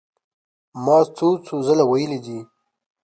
ما 0.83 0.97
څو 1.17 1.27
څو 1.45 1.55
ځله 1.67 1.85
وئيلي 1.87 2.19
دي 2.25 2.39